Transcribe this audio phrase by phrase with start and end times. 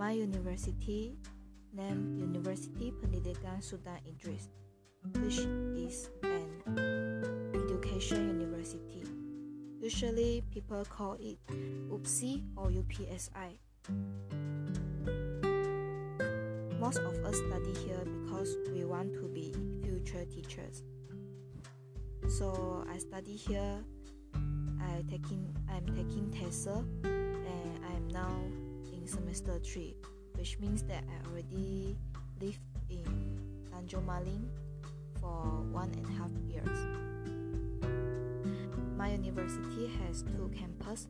[0.00, 1.12] My university
[1.76, 4.48] named University Pendidikan Sultan Idris,
[5.20, 5.44] which
[5.76, 9.04] is an education university.
[9.76, 11.36] Usually people call it
[11.92, 13.60] UPSI or UPSI.
[16.80, 19.52] Most of us study here because we want to be
[19.84, 20.80] future teachers.
[22.24, 23.84] So I study here.
[24.80, 28.32] I taking I'm taking TESOL and I'm now
[29.10, 29.96] semester three,
[30.38, 31.96] which means that I already
[32.40, 33.02] lived in
[33.74, 34.46] Tanjung Malim
[35.20, 36.78] for one and a half years.
[38.96, 41.08] My university has two campuses.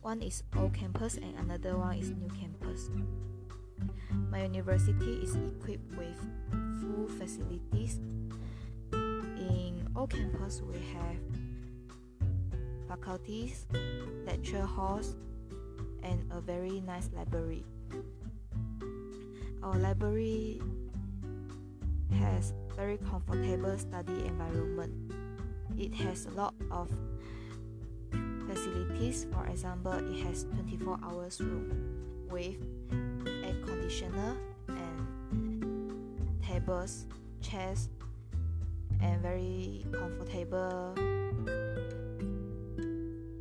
[0.00, 2.88] One is old campus and another one is new campus.
[4.30, 6.16] My university is equipped with
[6.80, 8.00] full facilities.
[8.92, 11.20] In old campus, we have
[12.88, 13.66] faculties,
[14.24, 15.16] lecture halls,
[16.06, 17.64] and a very nice library.
[19.62, 20.62] Our library
[22.14, 24.94] has very comfortable study environment.
[25.76, 26.88] It has a lot of
[28.46, 29.26] facilities.
[29.32, 31.74] For example, it has 24 hours room
[32.30, 32.54] with
[33.42, 34.36] air conditioner
[34.68, 37.06] and tables,
[37.42, 37.88] chairs,
[39.02, 40.94] and very comfortable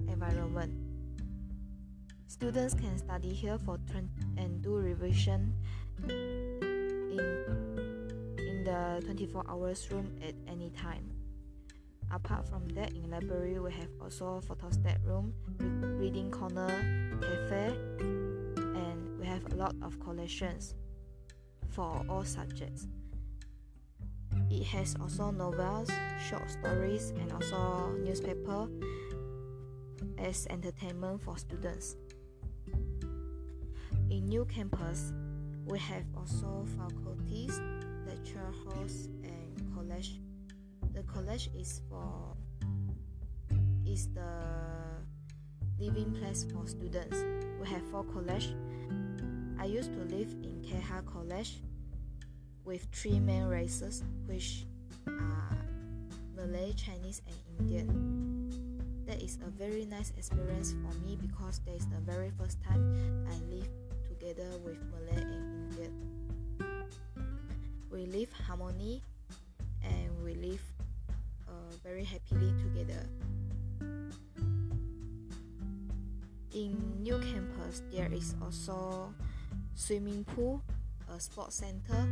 [0.10, 0.85] environment.
[2.36, 3.80] Students can study here for
[4.36, 5.56] and do revision
[6.04, 6.60] in
[8.38, 11.10] in the 24 hours room at any time.
[12.12, 15.34] Apart from that, in library we have also photostat room,
[15.98, 16.68] reading corner,
[17.22, 17.72] cafe,
[18.04, 20.76] and we have a lot of collections
[21.70, 22.86] for all subjects.
[24.52, 25.90] It has also novels,
[26.28, 28.68] short stories, and also newspaper
[30.18, 31.96] as entertainment for students.
[34.16, 35.12] In new campus,
[35.66, 37.60] we have also faculties,
[38.08, 40.22] lecture halls, and college
[40.94, 42.38] the college is for
[43.86, 44.32] is the
[45.78, 47.18] living place for students.
[47.60, 48.56] We have four college.
[49.60, 51.60] I used to live in Keha College
[52.64, 54.66] with three main races, which
[55.06, 55.58] are
[56.38, 59.04] Malay, Chinese, and Indian.
[59.06, 63.28] That is a very nice experience for me because that is the very first time
[63.28, 63.68] I live
[64.26, 65.94] together with Malay and Indian.
[67.92, 69.04] We live harmony
[69.84, 70.62] and we live
[71.48, 71.52] uh,
[71.84, 73.06] very happily together.
[76.56, 79.14] In new campus, there is also
[79.76, 80.64] swimming pool,
[81.14, 82.10] a sports center,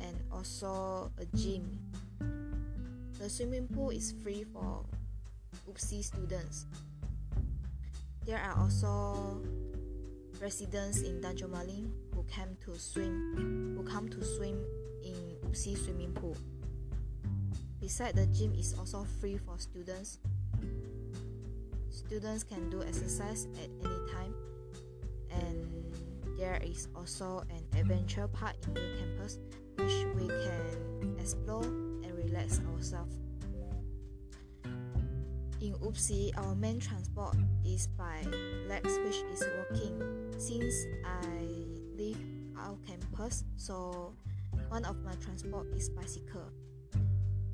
[0.00, 1.78] and also a gym.
[3.18, 4.82] The swimming pool is free for
[5.68, 6.64] UPSI students.
[8.24, 9.42] There are also
[10.48, 14.64] residents in Malim who come to swim, who come to swim
[15.04, 16.34] in UPSI swimming pool.
[17.82, 20.20] Beside the gym is also free for students.
[21.90, 24.34] Students can do exercise at any time
[25.32, 25.94] and
[26.38, 29.40] there is also an adventure park in the campus
[29.76, 33.16] which we can explore and relax ourselves.
[35.60, 37.36] In UPSI, our main transport
[37.66, 38.22] is by
[38.66, 40.27] legs which is walking.
[40.48, 41.44] Since I
[41.98, 42.16] live
[42.56, 44.14] our campus, so
[44.70, 46.48] one of my transport is bicycle.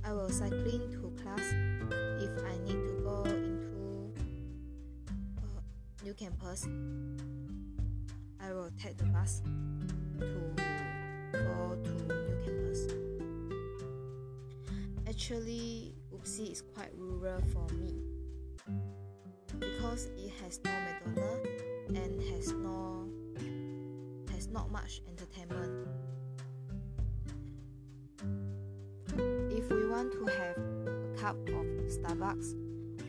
[0.04, 1.42] I will cycling to class
[2.22, 4.14] if I need to go into
[5.42, 6.68] a new campus.
[8.38, 9.42] I will take the bus
[10.20, 10.54] to
[11.32, 12.86] go to new campus.
[15.08, 17.98] Actually, UPSI is quite rural for me
[19.58, 21.43] because it has no McDonald's
[21.96, 23.08] and has no
[24.30, 25.88] has not much entertainment.
[29.64, 30.56] if we want to have
[30.86, 32.54] a cup of Starbucks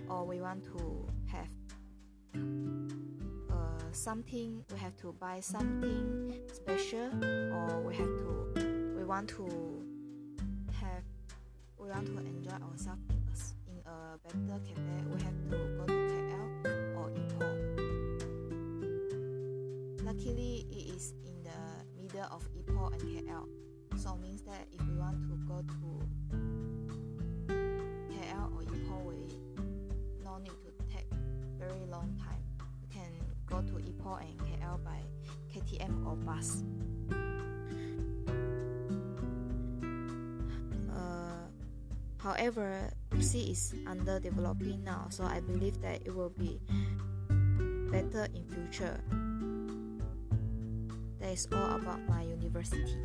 [0.09, 1.49] or we want to have
[3.51, 7.09] uh, something, we have to buy something special
[7.53, 9.47] or we have to, we want to
[10.79, 11.03] have,
[11.77, 15.94] we want to enjoy ourselves in a, better cafe, we have to go
[20.75, 23.47] it is in the middle of Ipoh and KL
[23.97, 26.01] so means that if we want to go to
[27.47, 29.39] KL or Ipoh, we
[30.23, 31.07] no need to take
[31.57, 32.43] very long time.
[32.81, 33.11] We can
[33.45, 34.99] go to Ipoh and KL by
[35.53, 36.63] KTM or bus.
[40.93, 41.47] Uh,
[42.17, 46.59] however, UPSI is under developing now, so I believe that it will be
[47.91, 48.99] better in future.
[51.35, 52.95] Is all about my university.